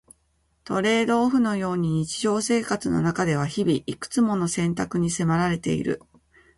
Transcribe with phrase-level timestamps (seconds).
[0.63, 6.01] トレードオフのように日常生活の中では日々、いくつもの選択に迫られている。